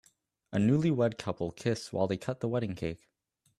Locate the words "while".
1.93-2.07